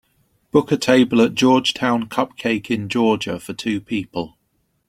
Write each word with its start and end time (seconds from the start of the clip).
Book 0.49 0.71
a 0.71 0.77
table 0.77 1.21
at 1.21 1.35
Georgetown 1.35 2.09
Cupcake 2.09 2.71
in 2.71 2.89
Georgia 2.89 3.39
for 3.39 3.53
two 3.53 3.79
people 3.79 4.35